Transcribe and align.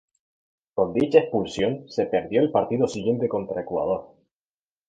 Con 0.73 0.93
dicha 0.93 1.19
expulsión, 1.19 1.87
se 1.87 2.07
perdió 2.07 2.41
el 2.41 2.49
partido 2.49 2.87
siguiente 2.87 3.29
contra 3.29 3.61
Ecuador. 3.61 4.15